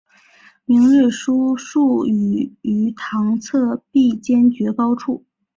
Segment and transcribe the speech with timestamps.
[0.65, 5.23] 明日书数语于堂侧壁间绝高处。